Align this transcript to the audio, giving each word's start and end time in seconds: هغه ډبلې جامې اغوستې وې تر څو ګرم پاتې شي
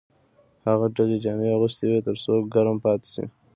هغه 0.67 0.85
ډبلې 0.95 1.17
جامې 1.23 1.49
اغوستې 1.55 1.85
وې 1.87 1.99
تر 2.07 2.15
څو 2.23 2.33
ګرم 2.53 2.77
پاتې 2.83 3.07
شي 3.13 3.25